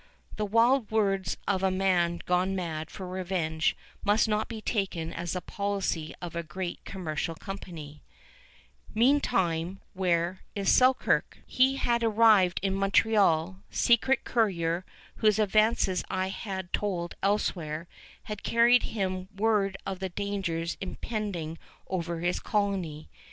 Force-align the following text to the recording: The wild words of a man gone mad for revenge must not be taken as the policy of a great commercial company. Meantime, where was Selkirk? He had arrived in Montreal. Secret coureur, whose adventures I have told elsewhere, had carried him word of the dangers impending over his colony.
The 0.35 0.47
wild 0.47 0.89
words 0.89 1.37
of 1.47 1.61
a 1.61 1.69
man 1.69 2.21
gone 2.25 2.55
mad 2.55 2.89
for 2.89 3.07
revenge 3.07 3.77
must 4.03 4.27
not 4.27 4.47
be 4.47 4.59
taken 4.59 5.13
as 5.13 5.33
the 5.33 5.41
policy 5.41 6.15
of 6.19 6.35
a 6.35 6.41
great 6.41 6.83
commercial 6.85 7.35
company. 7.35 8.01
Meantime, 8.95 9.79
where 9.93 10.41
was 10.57 10.69
Selkirk? 10.69 11.37
He 11.45 11.75
had 11.75 12.03
arrived 12.03 12.59
in 12.63 12.73
Montreal. 12.73 13.57
Secret 13.69 14.23
coureur, 14.23 14.85
whose 15.17 15.37
adventures 15.37 16.03
I 16.09 16.29
have 16.29 16.71
told 16.71 17.13
elsewhere, 17.21 17.87
had 18.23 18.41
carried 18.41 18.81
him 18.97 19.29
word 19.35 19.77
of 19.85 19.99
the 19.99 20.09
dangers 20.09 20.77
impending 20.81 21.59
over 21.85 22.21
his 22.21 22.39
colony. 22.39 23.07